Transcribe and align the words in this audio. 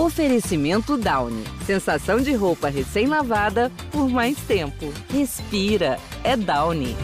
Oferecimento 0.00 0.96
Downy. 0.96 1.44
Sensação 1.66 2.22
de 2.22 2.32
roupa 2.32 2.70
recém-lavada 2.70 3.70
por 3.92 4.08
mais 4.08 4.38
tempo. 4.44 4.86
Respira. 5.10 5.98
É 6.24 6.38
Downy. 6.38 6.96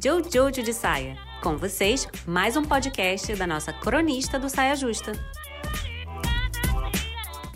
Jojo 0.00 0.62
de 0.62 0.72
Saia. 0.72 1.18
Com 1.42 1.56
vocês, 1.56 2.06
mais 2.24 2.56
um 2.56 2.62
podcast 2.62 3.34
da 3.34 3.44
nossa 3.44 3.72
cronista 3.72 4.38
do 4.38 4.48
Saia 4.48 4.76
Justa. 4.76 5.10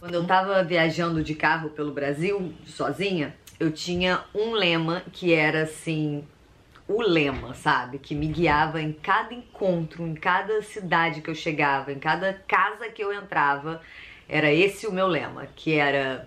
Quando 0.00 0.14
eu 0.14 0.26
tava 0.26 0.64
viajando 0.64 1.22
de 1.22 1.36
carro 1.36 1.70
pelo 1.70 1.92
Brasil, 1.92 2.52
sozinha, 2.66 3.36
eu 3.60 3.70
tinha 3.70 4.24
um 4.34 4.50
lema 4.50 5.04
que 5.12 5.32
era 5.32 5.62
assim, 5.62 6.24
o 6.88 7.02
lema, 7.02 7.54
sabe? 7.54 7.98
Que 7.98 8.14
me 8.14 8.26
guiava 8.26 8.80
em 8.80 8.92
cada 8.92 9.34
encontro, 9.34 10.06
em 10.06 10.14
cada 10.14 10.62
cidade 10.62 11.20
que 11.20 11.28
eu 11.28 11.34
chegava, 11.34 11.92
em 11.92 11.98
cada 11.98 12.32
casa 12.32 12.88
que 12.88 13.04
eu 13.04 13.12
entrava. 13.12 13.82
Era 14.26 14.52
esse 14.52 14.86
o 14.86 14.92
meu 14.92 15.06
lema, 15.06 15.46
que 15.54 15.74
era 15.74 16.26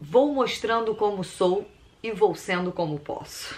vou 0.00 0.32
mostrando 0.32 0.94
como 0.94 1.22
sou 1.22 1.68
e 2.02 2.10
vou 2.10 2.34
sendo 2.34 2.72
como 2.72 2.98
posso. 2.98 3.54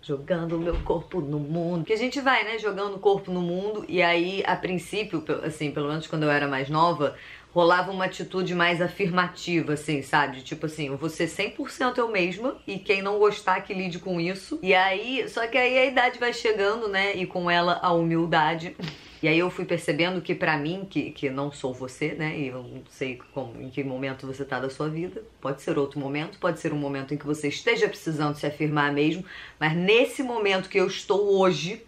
Jogando 0.00 0.56
o 0.56 0.58
meu 0.58 0.80
corpo 0.82 1.20
no 1.20 1.38
mundo. 1.38 1.84
Que 1.84 1.92
a 1.92 1.96
gente 1.96 2.18
vai, 2.18 2.42
né? 2.42 2.58
Jogando 2.58 2.96
o 2.96 2.98
corpo 2.98 3.30
no 3.30 3.42
mundo. 3.42 3.84
E 3.86 4.00
aí, 4.00 4.42
a 4.46 4.56
princípio, 4.56 5.22
assim, 5.44 5.70
pelo 5.70 5.88
menos 5.88 6.06
quando 6.06 6.22
eu 6.22 6.30
era 6.30 6.48
mais 6.48 6.70
nova, 6.70 7.14
rolava 7.52 7.90
uma 7.90 8.04
atitude 8.04 8.54
mais 8.54 8.80
afirmativa, 8.80 9.72
assim, 9.72 10.02
sabe? 10.02 10.42
Tipo 10.42 10.66
assim, 10.66 10.88
eu 10.88 10.96
vou 10.96 11.08
ser 11.08 11.26
100% 11.26 11.98
eu 11.98 12.08
mesma 12.08 12.56
e 12.66 12.78
quem 12.78 13.02
não 13.02 13.18
gostar 13.18 13.62
que 13.62 13.74
lide 13.74 13.98
com 13.98 14.20
isso. 14.20 14.58
E 14.62 14.74
aí, 14.74 15.28
só 15.28 15.46
que 15.46 15.56
aí 15.56 15.78
a 15.78 15.86
idade 15.86 16.18
vai 16.18 16.32
chegando, 16.32 16.88
né? 16.88 17.16
E 17.16 17.26
com 17.26 17.50
ela 17.50 17.78
a 17.82 17.92
humildade. 17.92 18.76
E 19.20 19.26
aí 19.26 19.38
eu 19.38 19.50
fui 19.50 19.64
percebendo 19.64 20.20
que 20.20 20.32
para 20.32 20.56
mim, 20.56 20.86
que, 20.88 21.10
que 21.10 21.28
não 21.28 21.50
sou 21.50 21.74
você, 21.74 22.12
né? 22.12 22.38
E 22.38 22.48
eu 22.48 22.62
não 22.62 22.82
sei 22.88 23.18
como, 23.32 23.60
em 23.60 23.68
que 23.68 23.82
momento 23.82 24.26
você 24.26 24.44
tá 24.44 24.60
da 24.60 24.70
sua 24.70 24.88
vida. 24.88 25.24
Pode 25.40 25.60
ser 25.60 25.76
outro 25.76 25.98
momento, 25.98 26.38
pode 26.38 26.60
ser 26.60 26.72
um 26.72 26.78
momento 26.78 27.12
em 27.12 27.16
que 27.16 27.26
você 27.26 27.48
esteja 27.48 27.88
precisando 27.88 28.36
se 28.36 28.46
afirmar 28.46 28.92
mesmo. 28.92 29.24
Mas 29.58 29.74
nesse 29.74 30.22
momento 30.22 30.68
que 30.68 30.78
eu 30.78 30.86
estou 30.86 31.36
hoje, 31.40 31.82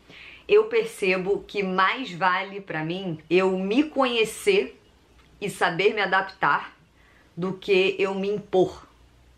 eu 0.49 0.65
percebo 0.65 1.45
que 1.47 1.63
mais 1.63 2.11
vale 2.13 2.61
para 2.61 2.85
mim 2.85 3.21
eu 3.31 3.57
me 3.57 3.85
conhecer 3.85 4.80
e 5.41 5.49
saber 5.49 5.95
me 5.95 6.01
adaptar 6.01 6.77
do 7.37 7.55
que 7.55 7.97
eu 7.99 8.15
me 8.15 8.29
impor. 8.29 8.87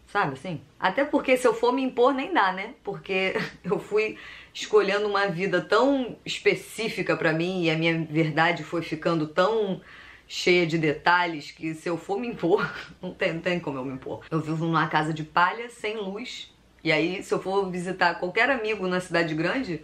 Sabe 0.08 0.34
assim? 0.34 0.60
Até 0.78 1.04
porque 1.04 1.36
se 1.36 1.46
eu 1.46 1.54
for 1.54 1.72
me 1.72 1.82
impor, 1.82 2.12
nem 2.12 2.34
dá, 2.34 2.52
né? 2.52 2.74
Porque 2.84 3.34
eu 3.64 3.78
fui 3.78 4.18
escolhendo 4.52 5.06
uma 5.06 5.26
vida 5.28 5.60
tão 5.60 6.16
específica 6.24 7.16
para 7.16 7.32
mim 7.32 7.64
e 7.64 7.70
a 7.70 7.76
minha 7.76 8.04
verdade 8.04 8.62
foi 8.62 8.82
ficando 8.82 9.26
tão 9.26 9.80
cheia 10.28 10.66
de 10.66 10.78
detalhes 10.78 11.50
que 11.50 11.74
se 11.74 11.88
eu 11.88 11.96
for 11.96 12.18
me 12.18 12.28
impor, 12.28 12.70
não 13.00 13.12
tem, 13.12 13.34
não 13.34 13.40
tem 13.40 13.60
como 13.60 13.78
eu 13.78 13.84
me 13.84 13.94
impor. 13.94 14.24
Eu 14.30 14.40
vivo 14.40 14.64
numa 14.64 14.86
casa 14.88 15.12
de 15.12 15.24
palha, 15.24 15.70
sem 15.70 15.96
luz, 15.96 16.50
e 16.82 16.90
aí 16.90 17.22
se 17.22 17.32
eu 17.32 17.40
for 17.40 17.70
visitar 17.70 18.14
qualquer 18.14 18.50
amigo 18.50 18.86
na 18.86 19.00
cidade 19.00 19.34
grande, 19.34 19.82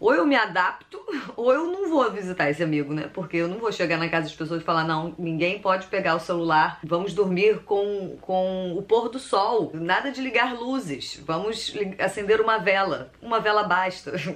ou 0.00 0.14
eu 0.14 0.26
me 0.26 0.34
adapto, 0.34 0.98
ou 1.36 1.52
eu 1.52 1.66
não 1.66 1.90
vou 1.90 2.10
visitar 2.10 2.50
esse 2.50 2.62
amigo, 2.62 2.94
né? 2.94 3.08
Porque 3.12 3.36
eu 3.36 3.46
não 3.46 3.58
vou 3.58 3.70
chegar 3.70 3.98
na 3.98 4.08
casa 4.08 4.26
das 4.26 4.34
pessoas 4.34 4.62
e 4.62 4.64
falar, 4.64 4.84
não, 4.84 5.14
ninguém 5.18 5.58
pode 5.60 5.86
pegar 5.88 6.16
o 6.16 6.20
celular, 6.20 6.80
vamos 6.82 7.12
dormir 7.12 7.60
com, 7.60 8.16
com 8.20 8.74
o 8.76 8.82
pôr 8.82 9.10
do 9.10 9.18
sol, 9.18 9.70
nada 9.74 10.10
de 10.10 10.20
ligar 10.20 10.54
luzes, 10.54 11.22
vamos 11.26 11.76
acender 11.98 12.40
uma 12.40 12.58
vela, 12.58 13.12
uma 13.20 13.38
vela 13.38 13.62
basta. 13.62 14.12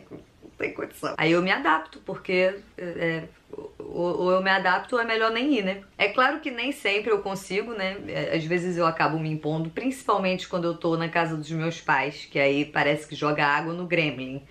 não 0.45 0.51
tem 0.59 0.73
condição. 0.73 1.15
Aí 1.17 1.33
eu 1.33 1.43
me 1.43 1.51
adapto, 1.51 2.01
porque 2.05 2.55
é, 2.77 3.25
ou 3.79 4.31
eu 4.31 4.43
me 4.43 4.51
adapto 4.51 4.97
ou 4.97 5.03
é 5.03 5.05
melhor 5.05 5.31
nem 5.31 5.59
ir, 5.59 5.65
né? 5.65 5.83
É 5.97 6.09
claro 6.09 6.41
que 6.41 6.51
nem 6.51 6.73
sempre 6.73 7.11
eu 7.11 7.21
consigo, 7.21 7.73
né? 7.73 7.97
É, 8.09 8.37
às 8.37 8.45
vezes 8.45 8.77
eu 8.77 8.87
acabo 8.87 9.19
me 9.19 9.31
impondo, 9.31 9.71
principalmente 9.71 10.49
quando 10.49 10.65
eu 10.65 10.77
tô 10.77 10.97
na 10.97 11.09
casa 11.09 11.37
dos 11.37 11.51
meus 11.51 11.81
pais, 11.81 12.27
que 12.31 12.39
aí 12.39 12.65
parece 12.65 13.07
que 13.07 13.15
joga 13.15 13.47
água 13.47 13.73
no 13.73 13.87
gremlin. 13.87 14.43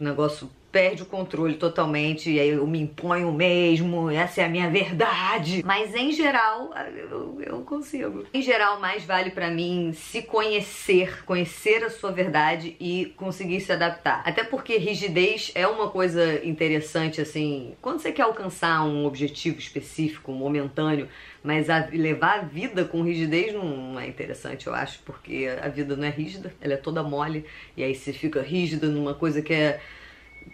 Negócio 0.00 0.48
perde 0.70 1.02
o 1.02 1.06
controle 1.06 1.54
totalmente 1.54 2.30
e 2.30 2.38
aí 2.38 2.50
eu 2.50 2.66
me 2.66 2.80
imponho 2.80 3.32
mesmo, 3.32 4.10
essa 4.10 4.42
é 4.42 4.44
a 4.44 4.48
minha 4.48 4.68
verdade. 4.70 5.62
Mas 5.64 5.94
em 5.94 6.12
geral, 6.12 6.70
eu, 6.94 7.40
eu 7.40 7.60
consigo. 7.62 8.24
Em 8.32 8.42
geral, 8.42 8.78
mais 8.80 9.04
vale 9.04 9.30
para 9.30 9.50
mim 9.50 9.92
se 9.94 10.22
conhecer, 10.22 11.24
conhecer 11.24 11.84
a 11.84 11.90
sua 11.90 12.10
verdade 12.12 12.76
e 12.78 13.12
conseguir 13.16 13.60
se 13.60 13.72
adaptar. 13.72 14.22
Até 14.24 14.44
porque 14.44 14.76
rigidez 14.76 15.50
é 15.54 15.66
uma 15.66 15.88
coisa 15.90 16.44
interessante, 16.44 17.20
assim, 17.20 17.74
quando 17.80 18.00
você 18.00 18.12
quer 18.12 18.22
alcançar 18.22 18.84
um 18.84 19.06
objetivo 19.06 19.58
específico, 19.58 20.32
momentâneo, 20.32 21.08
mas 21.42 21.70
a, 21.70 21.88
levar 21.92 22.40
a 22.40 22.42
vida 22.42 22.84
com 22.84 23.02
rigidez 23.02 23.54
não 23.54 23.98
é 23.98 24.06
interessante, 24.06 24.66
eu 24.66 24.74
acho, 24.74 25.00
porque 25.04 25.48
a 25.62 25.68
vida 25.68 25.96
não 25.96 26.04
é 26.04 26.10
rígida, 26.10 26.52
ela 26.60 26.74
é 26.74 26.76
toda 26.76 27.02
mole, 27.02 27.44
e 27.76 27.82
aí 27.82 27.94
você 27.94 28.12
fica 28.12 28.42
rígida 28.42 28.86
numa 28.88 29.14
coisa 29.14 29.40
que 29.40 29.54
é 29.54 29.80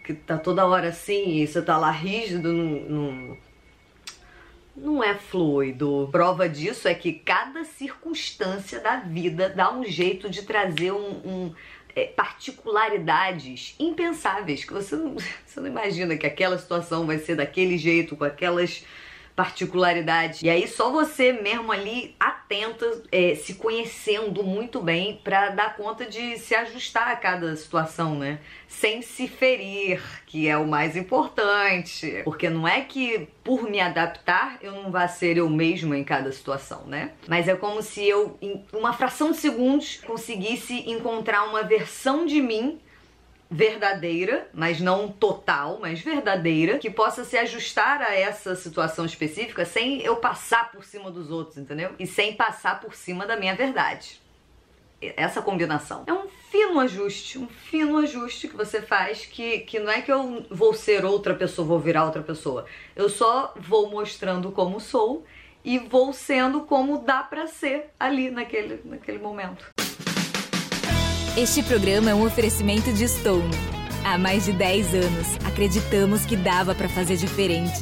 que 0.05 0.15
tá 0.15 0.39
toda 0.39 0.67
hora 0.67 0.89
assim 0.89 1.39
e 1.39 1.47
você 1.47 1.63
tá 1.63 1.77
lá 1.77 1.91
rígido, 1.91 2.53
não, 2.53 3.39
não 4.77 5.05
é 5.05 5.15
fluido. 5.15 6.09
Prova 6.11 6.49
disso 6.49 6.89
é 6.89 6.95
que 6.95 7.13
cada 7.13 7.65
circunstância 7.65 8.81
da 8.81 8.97
vida 8.97 9.49
dá 9.49 9.73
um 9.73 9.85
jeito 9.85 10.29
de 10.29 10.43
trazer 10.43 10.93
um, 10.93 11.11
um 11.25 11.55
é, 11.95 12.07
particularidades 12.07 13.75
impensáveis 13.79 14.65
que 14.65 14.73
você 14.73 14.97
não, 14.97 15.17
você 15.47 15.61
não 15.61 15.67
imagina 15.67 16.17
que 16.17 16.27
aquela 16.27 16.59
situação 16.59 17.07
vai 17.07 17.19
ser 17.19 17.37
daquele 17.37 17.79
jeito, 17.79 18.17
com 18.17 18.25
aquelas 18.25 18.85
particularidade. 19.37 20.45
E 20.47 20.51
aí 20.51 20.67
só 20.69 20.93
você 20.93 21.33
mesmo 21.33 21.73
ali 21.73 22.15
atenta, 22.45 23.03
é, 23.11 23.35
se 23.35 23.55
conhecendo 23.55 24.43
muito 24.43 24.81
bem 24.81 25.21
para 25.25 25.51
dar 25.51 25.77
conta 25.77 26.05
de 26.05 26.39
se 26.39 26.55
ajustar 26.55 27.09
a 27.09 27.17
cada 27.17 27.55
situação, 27.57 28.17
né? 28.19 28.39
Sem 28.69 29.03
se 29.03 29.27
ferir, 29.27 30.03
que 30.27 30.49
é 30.49 30.57
o 30.57 30.67
mais 30.67 30.97
importante. 30.97 32.21
Porque 32.25 32.51
não 32.51 32.69
é 32.69 32.83
que 32.83 33.29
por 33.43 33.63
me 33.63 33.81
adaptar 33.81 34.59
eu 34.61 34.73
não 34.73 34.91
vá 34.91 35.09
ser 35.09 35.37
eu 35.37 35.49
mesma 35.49 35.97
em 35.97 36.05
cada 36.05 36.31
situação, 36.31 36.85
né? 36.87 37.13
Mas 37.27 37.49
é 37.49 37.57
como 37.57 37.83
se 37.83 38.07
eu, 38.07 38.37
em 38.41 38.65
uma 38.73 38.93
fração 38.93 39.31
de 39.31 39.39
segundos, 39.39 40.01
conseguisse 40.07 40.91
encontrar 40.91 41.45
uma 41.45 41.63
versão 41.63 42.27
de 42.27 42.41
mim 42.41 42.79
verdadeira, 43.51 44.49
mas 44.53 44.81
não 44.81 45.09
total, 45.09 45.79
mas 45.81 46.01
verdadeira, 46.01 46.79
que 46.79 46.91
possa 46.91 47.25
se 47.25 47.37
ajustar 47.37 48.03
a 48.03 48.15
essa 48.15 48.55
situação 48.57 49.05
específica 49.05 49.65
sem 49.65 50.01
eu 50.01 50.17
passar 50.17 50.73
por 50.73 50.85
cima 50.85 51.11
dos 51.11 51.31
outros, 51.31 51.59
entendeu? 51.59 51.95
E 51.99 52.07
sem 52.07 52.35
passar 52.35 52.81
por 52.81 52.95
cima 52.95 53.27
da 53.27 53.37
minha 53.37 53.55
verdade. 53.55 54.21
Essa 55.01 55.43
combinação. 55.43 56.05
É 56.07 56.13
um 56.13 56.27
fino 56.51 56.81
ajuste, 56.81 57.39
um 57.39 57.47
fino 57.47 57.99
ajuste 57.99 58.49
que 58.49 58.57
você 58.57 58.81
faz 58.81 59.27
que, 59.27 59.61
que 59.61 59.79
não 59.79 59.93
é 59.93 60.01
que 60.01 60.11
eu 60.11 60.47
vou 60.51 60.73
ser 60.73 61.05
outra 61.05 61.35
pessoa, 61.35 61.69
vou 61.69 61.79
virar 61.79 62.05
outra 62.05 62.23
pessoa. 62.23 62.65
Eu 62.97 63.11
só 63.11 63.53
vou 63.57 63.91
mostrando 63.91 64.51
como 64.51 64.81
sou 64.81 65.25
e 65.65 65.79
vou 65.79 66.13
sendo 66.13 66.63
como 66.63 66.99
dá 66.99 67.23
para 67.23 67.47
ser 67.47 67.91
ali 67.99 68.31
naquele, 68.31 68.81
naquele 68.85 69.19
momento. 69.19 69.67
Este 71.37 71.65
programa 71.65 72.11
é 72.11 72.15
um 72.15 72.25
oferecimento 72.25 72.93
de 72.93 73.09
Stone. 73.09 73.51
Há 74.05 74.17
mais 74.17 74.45
de 74.45 74.53
10 74.53 74.95
anos, 74.95 75.27
acreditamos 75.45 76.25
que 76.25 76.37
dava 76.37 76.77
para 76.77 76.89
fazer 76.89 77.17
diferente. 77.17 77.81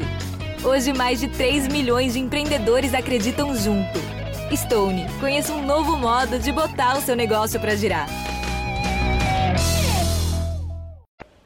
Hoje, 0.64 0.90
mais 0.94 1.20
de 1.20 1.28
3 1.28 1.68
milhões 1.68 2.14
de 2.14 2.18
empreendedores 2.18 2.94
acreditam 2.94 3.54
junto. 3.54 3.98
Stone, 4.56 5.06
conheça 5.20 5.52
um 5.52 5.66
novo 5.66 5.98
modo 5.98 6.38
de 6.38 6.50
botar 6.50 6.96
o 6.96 7.02
seu 7.02 7.14
negócio 7.14 7.60
para 7.60 7.76
girar. 7.76 8.21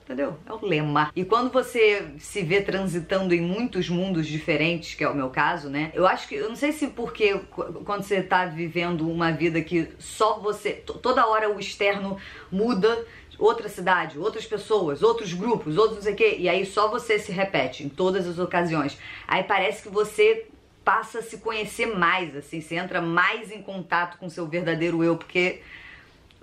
Entendeu? 0.06 0.38
É 0.46 0.52
o 0.52 0.64
lema. 0.64 1.10
E 1.16 1.24
quando 1.24 1.50
você 1.50 2.14
se 2.20 2.40
vê 2.40 2.62
transitando 2.62 3.34
em 3.34 3.40
muitos 3.40 3.88
mundos 3.88 4.24
diferentes, 4.24 4.94
que 4.94 5.02
é 5.02 5.08
o 5.08 5.14
meu 5.14 5.30
caso, 5.30 5.68
né? 5.68 5.90
Eu 5.94 6.06
acho 6.06 6.28
que, 6.28 6.36
eu 6.36 6.48
não 6.48 6.54
sei 6.54 6.70
se 6.70 6.86
porque 6.86 7.40
quando 7.84 8.04
você 8.04 8.22
tá 8.22 8.46
vivendo 8.46 9.10
uma 9.10 9.32
vida 9.32 9.60
que 9.60 9.88
só 9.98 10.38
você, 10.38 10.74
toda 10.74 11.26
hora 11.26 11.52
o 11.52 11.58
externo 11.58 12.16
muda, 12.52 13.04
outra 13.36 13.68
cidade, 13.68 14.16
outras 14.16 14.46
pessoas, 14.46 15.02
outros 15.02 15.32
grupos, 15.32 15.76
outros 15.76 15.96
não 15.96 16.02
sei 16.04 16.12
o 16.12 16.16
quê, 16.16 16.36
e 16.38 16.48
aí 16.48 16.64
só 16.64 16.88
você 16.88 17.18
se 17.18 17.32
repete 17.32 17.82
em 17.82 17.88
todas 17.88 18.28
as 18.28 18.38
ocasiões. 18.38 18.96
Aí 19.26 19.42
parece 19.42 19.82
que 19.82 19.88
você 19.88 20.46
passa 20.84 21.18
a 21.18 21.22
se 21.22 21.38
conhecer 21.38 21.86
mais, 21.98 22.36
assim, 22.36 22.60
você 22.60 22.76
entra 22.76 23.02
mais 23.02 23.50
em 23.50 23.60
contato 23.60 24.18
com 24.18 24.30
seu 24.30 24.46
verdadeiro 24.46 25.02
eu, 25.02 25.16
porque 25.16 25.62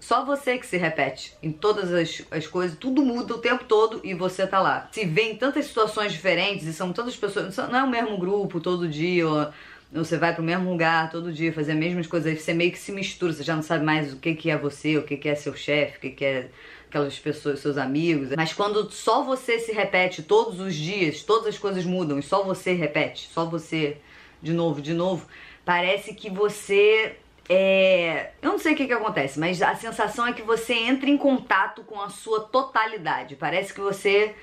só 0.03 0.25
você 0.25 0.57
que 0.57 0.67
se 0.67 0.75
repete 0.75 1.33
em 1.41 1.49
todas 1.49 1.93
as, 1.93 2.21
as 2.29 2.45
coisas, 2.45 2.77
tudo 2.77 3.01
muda 3.01 3.35
o 3.35 3.37
tempo 3.37 3.63
todo 3.63 4.01
e 4.03 4.13
você 4.13 4.45
tá 4.45 4.59
lá. 4.59 4.89
Se 4.91 5.05
vê 5.05 5.31
em 5.31 5.37
tantas 5.37 5.65
situações 5.65 6.11
diferentes 6.11 6.67
e 6.67 6.73
são 6.73 6.91
tantas 6.91 7.15
pessoas, 7.15 7.55
não 7.55 7.79
é 7.79 7.83
o 7.83 7.89
mesmo 7.89 8.17
grupo 8.17 8.59
todo 8.59 8.85
dia, 8.85 9.25
ou, 9.25 9.47
você 9.93 10.17
vai 10.17 10.35
pro 10.35 10.43
mesmo 10.43 10.69
lugar 10.69 11.09
todo 11.09 11.31
dia 11.31 11.53
fazer 11.53 11.71
as 11.71 11.77
mesmas 11.77 12.05
coisas, 12.05 12.27
aí 12.27 12.37
você 12.37 12.53
meio 12.53 12.71
que 12.73 12.79
se 12.79 12.91
mistura, 12.91 13.31
você 13.31 13.43
já 13.43 13.55
não 13.55 13.63
sabe 13.63 13.85
mais 13.85 14.11
o 14.11 14.17
que, 14.17 14.35
que 14.35 14.49
é 14.49 14.57
você, 14.57 14.97
o 14.97 15.03
que, 15.03 15.15
que 15.15 15.29
é 15.29 15.35
seu 15.35 15.55
chefe, 15.55 15.97
o 15.97 16.01
que, 16.01 16.09
que 16.09 16.25
é 16.25 16.49
aquelas 16.89 17.17
pessoas, 17.17 17.59
seus 17.59 17.77
amigos. 17.77 18.29
Mas 18.35 18.51
quando 18.51 18.91
só 18.91 19.23
você 19.23 19.57
se 19.57 19.71
repete 19.71 20.21
todos 20.21 20.59
os 20.59 20.75
dias, 20.75 21.23
todas 21.23 21.47
as 21.47 21.57
coisas 21.57 21.85
mudam 21.85 22.19
e 22.19 22.23
só 22.23 22.43
você 22.43 22.73
repete, 22.73 23.29
só 23.31 23.45
você 23.45 23.97
de 24.41 24.51
novo, 24.51 24.81
de 24.81 24.93
novo, 24.93 25.25
parece 25.63 26.13
que 26.13 26.29
você 26.29 27.15
é, 27.49 28.31
eu 28.41 28.51
não 28.51 28.59
sei 28.59 28.73
o 28.73 28.75
que, 28.75 28.87
que 28.87 28.93
acontece, 28.93 29.39
mas 29.39 29.61
a 29.61 29.75
sensação 29.75 30.27
é 30.27 30.33
que 30.33 30.41
você 30.41 30.73
entra 30.73 31.09
em 31.09 31.17
contato 31.17 31.83
com 31.83 31.99
a 32.01 32.09
sua 32.09 32.41
totalidade. 32.41 33.35
Parece 33.35 33.73
que 33.73 33.81
você, 33.81 34.33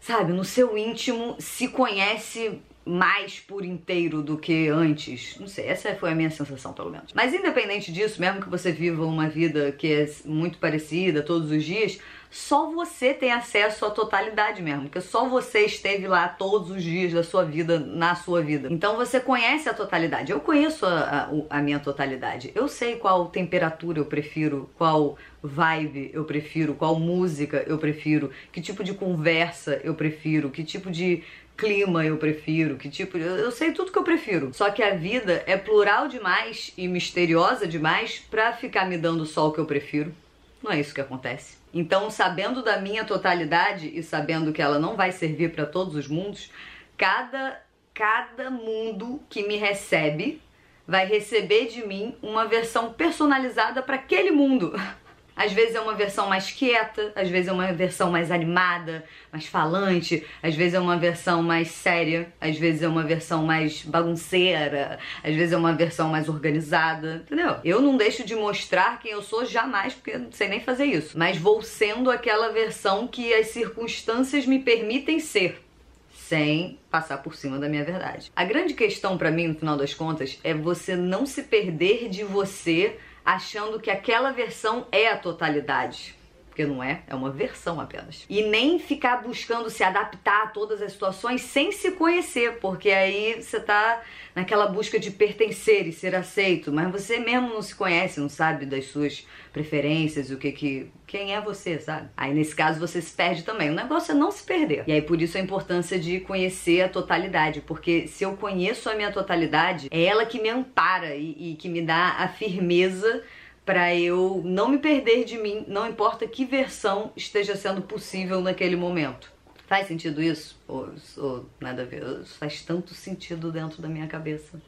sabe, 0.00 0.32
no 0.32 0.44
seu 0.44 0.76
íntimo 0.76 1.36
se 1.38 1.68
conhece 1.68 2.60
mais 2.84 3.38
por 3.38 3.64
inteiro 3.64 4.22
do 4.22 4.36
que 4.36 4.68
antes. 4.68 5.38
Não 5.38 5.46
sei, 5.46 5.66
essa 5.66 5.94
foi 5.94 6.10
a 6.10 6.14
minha 6.14 6.30
sensação, 6.30 6.72
pelo 6.72 6.90
menos. 6.90 7.12
Mas 7.12 7.32
independente 7.32 7.92
disso, 7.92 8.20
mesmo 8.20 8.40
que 8.40 8.48
você 8.48 8.72
viva 8.72 9.04
uma 9.04 9.28
vida 9.28 9.70
que 9.72 9.92
é 9.92 10.10
muito 10.24 10.58
parecida 10.58 11.22
todos 11.22 11.50
os 11.50 11.64
dias, 11.64 12.00
só 12.30 12.70
você 12.70 13.12
tem 13.12 13.32
acesso 13.32 13.84
à 13.84 13.90
totalidade 13.90 14.62
mesmo, 14.62 14.82
porque 14.82 15.00
só 15.00 15.28
você 15.28 15.64
esteve 15.64 16.06
lá 16.06 16.28
todos 16.28 16.70
os 16.70 16.82
dias 16.82 17.12
da 17.12 17.24
sua 17.24 17.44
vida, 17.44 17.78
na 17.80 18.14
sua 18.14 18.40
vida. 18.40 18.68
Então 18.70 18.96
você 18.96 19.18
conhece 19.18 19.68
a 19.68 19.74
totalidade. 19.74 20.30
Eu 20.30 20.40
conheço 20.40 20.86
a, 20.86 21.28
a, 21.50 21.58
a 21.58 21.60
minha 21.60 21.80
totalidade. 21.80 22.52
Eu 22.54 22.68
sei 22.68 22.96
qual 22.96 23.26
temperatura 23.26 23.98
eu 23.98 24.04
prefiro, 24.04 24.70
qual 24.78 25.18
vibe 25.42 26.10
eu 26.14 26.24
prefiro, 26.24 26.74
qual 26.74 26.98
música 27.00 27.64
eu 27.66 27.78
prefiro, 27.78 28.30
que 28.52 28.60
tipo 28.60 28.84
de 28.84 28.94
conversa 28.94 29.80
eu 29.82 29.94
prefiro, 29.94 30.50
que 30.50 30.62
tipo 30.62 30.90
de 30.90 31.24
clima 31.56 32.06
eu 32.06 32.16
prefiro, 32.16 32.76
que 32.76 32.88
tipo. 32.88 33.18
Eu 33.18 33.50
sei 33.50 33.72
tudo 33.72 33.92
que 33.92 33.98
eu 33.98 34.04
prefiro. 34.04 34.50
Só 34.54 34.70
que 34.70 34.82
a 34.82 34.94
vida 34.94 35.42
é 35.46 35.56
plural 35.56 36.08
demais 36.08 36.72
e 36.76 36.86
misteriosa 36.86 37.66
demais 37.66 38.18
pra 38.30 38.52
ficar 38.52 38.86
me 38.86 38.96
dando 38.96 39.26
só 39.26 39.48
o 39.48 39.52
que 39.52 39.58
eu 39.58 39.66
prefiro. 39.66 40.14
Não 40.62 40.70
é 40.70 40.78
isso 40.78 40.94
que 40.94 41.00
acontece. 41.00 41.59
Então, 41.72 42.10
sabendo 42.10 42.62
da 42.62 42.80
minha 42.80 43.04
totalidade 43.04 43.90
e 43.94 44.02
sabendo 44.02 44.52
que 44.52 44.60
ela 44.60 44.78
não 44.78 44.96
vai 44.96 45.12
servir 45.12 45.52
para 45.52 45.66
todos 45.66 45.94
os 45.94 46.08
mundos, 46.08 46.50
cada 46.96 47.60
cada 47.92 48.50
mundo 48.50 49.20
que 49.28 49.46
me 49.46 49.56
recebe 49.56 50.40
vai 50.86 51.06
receber 51.06 51.66
de 51.66 51.86
mim 51.86 52.16
uma 52.22 52.46
versão 52.46 52.92
personalizada 52.92 53.82
para 53.82 53.96
aquele 53.96 54.30
mundo. 54.30 54.72
Às 55.40 55.54
vezes 55.54 55.74
é 55.74 55.80
uma 55.80 55.94
versão 55.94 56.28
mais 56.28 56.50
quieta, 56.50 57.12
às 57.16 57.30
vezes 57.30 57.48
é 57.48 57.52
uma 57.52 57.72
versão 57.72 58.10
mais 58.10 58.30
animada, 58.30 59.02
mais 59.32 59.46
falante, 59.46 60.22
às 60.42 60.54
vezes 60.54 60.74
é 60.74 60.78
uma 60.78 60.98
versão 60.98 61.42
mais 61.42 61.68
séria, 61.68 62.30
às 62.38 62.58
vezes 62.58 62.82
é 62.82 62.88
uma 62.88 63.04
versão 63.04 63.46
mais 63.46 63.82
bagunceira, 63.82 64.98
às 65.24 65.34
vezes 65.34 65.54
é 65.54 65.56
uma 65.56 65.72
versão 65.72 66.10
mais 66.10 66.28
organizada, 66.28 67.22
entendeu? 67.24 67.56
Eu 67.64 67.80
não 67.80 67.96
deixo 67.96 68.22
de 68.22 68.36
mostrar 68.36 69.00
quem 69.00 69.12
eu 69.12 69.22
sou 69.22 69.46
jamais, 69.46 69.94
porque 69.94 70.10
eu 70.10 70.18
não 70.18 70.30
sei 70.30 70.46
nem 70.46 70.60
fazer 70.60 70.84
isso, 70.84 71.16
mas 71.16 71.38
vou 71.38 71.62
sendo 71.62 72.10
aquela 72.10 72.52
versão 72.52 73.08
que 73.08 73.32
as 73.32 73.46
circunstâncias 73.46 74.44
me 74.44 74.58
permitem 74.58 75.18
ser 75.20 75.64
sem 76.12 76.78
passar 76.90 77.18
por 77.22 77.34
cima 77.34 77.58
da 77.58 77.68
minha 77.68 77.82
verdade. 77.82 78.30
A 78.36 78.44
grande 78.44 78.74
questão 78.74 79.18
para 79.18 79.30
mim, 79.30 79.48
no 79.48 79.54
final 79.54 79.76
das 79.76 79.94
contas, 79.94 80.38
é 80.44 80.52
você 80.52 80.94
não 80.94 81.24
se 81.24 81.42
perder 81.42 82.08
de 82.10 82.22
você 82.22 82.98
achando 83.34 83.78
que 83.80 83.90
aquela 83.90 84.32
versão 84.32 84.86
é 84.90 85.08
a 85.08 85.16
totalidade. 85.16 86.19
Porque 86.50 86.66
não 86.66 86.82
é, 86.82 87.02
é 87.06 87.14
uma 87.14 87.30
versão 87.30 87.80
apenas. 87.80 88.26
E 88.28 88.42
nem 88.42 88.78
ficar 88.80 89.22
buscando 89.22 89.70
se 89.70 89.84
adaptar 89.84 90.42
a 90.42 90.46
todas 90.48 90.82
as 90.82 90.92
situações 90.92 91.42
sem 91.42 91.70
se 91.70 91.92
conhecer, 91.92 92.58
porque 92.58 92.90
aí 92.90 93.40
você 93.40 93.60
tá 93.60 94.02
naquela 94.34 94.66
busca 94.66 94.98
de 94.98 95.12
pertencer 95.12 95.86
e 95.86 95.92
ser 95.92 96.14
aceito, 96.14 96.72
mas 96.72 96.90
você 96.90 97.18
mesmo 97.18 97.48
não 97.48 97.62
se 97.62 97.74
conhece, 97.74 98.20
não 98.20 98.28
sabe 98.28 98.66
das 98.66 98.86
suas 98.86 99.26
preferências, 99.52 100.30
o 100.30 100.36
que 100.36 100.52
que 100.52 100.90
quem 101.06 101.34
é 101.34 101.40
você, 101.40 101.78
sabe? 101.80 102.08
Aí 102.16 102.32
nesse 102.32 102.54
caso 102.54 102.78
você 102.78 103.00
se 103.00 103.12
perde 103.12 103.42
também. 103.42 103.70
O 103.70 103.74
negócio 103.74 104.12
é 104.12 104.14
não 104.14 104.30
se 104.30 104.44
perder. 104.44 104.84
E 104.86 104.92
aí 104.92 105.02
por 105.02 105.20
isso 105.20 105.36
a 105.36 105.40
importância 105.40 105.98
de 105.98 106.20
conhecer 106.20 106.82
a 106.82 106.88
totalidade, 106.88 107.60
porque 107.60 108.06
se 108.06 108.24
eu 108.24 108.36
conheço 108.36 108.88
a 108.88 108.94
minha 108.94 109.10
totalidade, 109.10 109.88
é 109.90 110.04
ela 110.04 110.26
que 110.26 110.40
me 110.40 110.48
ampara 110.48 111.14
e, 111.14 111.52
e 111.52 111.56
que 111.56 111.68
me 111.68 111.82
dá 111.82 112.16
a 112.18 112.28
firmeza 112.28 113.22
para 113.70 113.94
eu 113.94 114.42
não 114.44 114.68
me 114.68 114.78
perder 114.78 115.24
de 115.24 115.38
mim, 115.38 115.64
não 115.68 115.86
importa 115.86 116.26
que 116.26 116.44
versão 116.44 117.12
esteja 117.14 117.54
sendo 117.54 117.80
possível 117.80 118.40
naquele 118.40 118.74
momento. 118.74 119.30
Faz 119.68 119.86
sentido 119.86 120.20
isso? 120.20 120.60
Ou, 120.66 120.92
ou 121.16 121.46
nada 121.60 121.82
a 121.82 121.84
ver? 121.84 122.02
Faz 122.40 122.62
tanto 122.62 122.94
sentido 122.94 123.52
dentro 123.52 123.80
da 123.80 123.88
minha 123.88 124.08
cabeça. 124.08 124.60